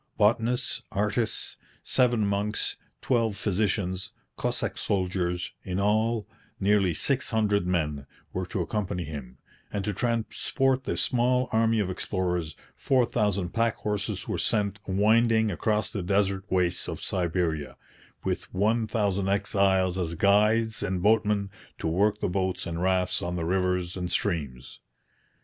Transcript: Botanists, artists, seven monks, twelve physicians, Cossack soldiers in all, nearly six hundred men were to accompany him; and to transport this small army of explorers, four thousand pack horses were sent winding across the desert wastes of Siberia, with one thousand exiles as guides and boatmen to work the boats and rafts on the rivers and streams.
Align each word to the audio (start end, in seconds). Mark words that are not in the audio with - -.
Botanists, 0.17 0.81
artists, 0.91 1.57
seven 1.83 2.25
monks, 2.25 2.75
twelve 3.03 3.37
physicians, 3.37 4.11
Cossack 4.35 4.75
soldiers 4.75 5.51
in 5.63 5.79
all, 5.79 6.27
nearly 6.59 6.91
six 6.91 7.29
hundred 7.29 7.67
men 7.67 8.07
were 8.33 8.47
to 8.47 8.61
accompany 8.61 9.03
him; 9.03 9.37
and 9.71 9.85
to 9.85 9.93
transport 9.93 10.85
this 10.85 11.03
small 11.03 11.49
army 11.51 11.79
of 11.79 11.91
explorers, 11.91 12.55
four 12.75 13.05
thousand 13.05 13.49
pack 13.49 13.75
horses 13.75 14.27
were 14.27 14.39
sent 14.39 14.79
winding 14.87 15.51
across 15.51 15.91
the 15.91 16.01
desert 16.01 16.45
wastes 16.49 16.87
of 16.87 17.03
Siberia, 17.03 17.77
with 18.23 18.51
one 18.51 18.87
thousand 18.87 19.29
exiles 19.29 19.99
as 19.99 20.15
guides 20.15 20.81
and 20.81 21.03
boatmen 21.03 21.51
to 21.77 21.85
work 21.87 22.21
the 22.21 22.27
boats 22.27 22.65
and 22.65 22.81
rafts 22.81 23.21
on 23.21 23.35
the 23.35 23.45
rivers 23.45 23.95
and 23.95 24.09
streams. 24.11 24.79